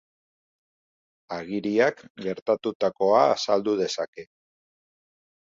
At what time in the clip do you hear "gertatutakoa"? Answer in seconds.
2.29-3.21